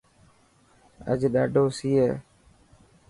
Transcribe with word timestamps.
اڄ 1.11 1.21
ڏاڌو 1.33 1.63
سي 1.77 1.89
هي. 2.01 2.11